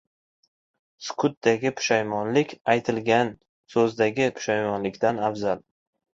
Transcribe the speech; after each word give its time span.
•Sukutdagi 1.07 1.71
pushaymonlik 1.81 2.55
aytilgan 2.75 3.31
so‘zdagi 3.75 4.29
pushaymonlikdan 4.41 5.23
afzal. 5.31 5.65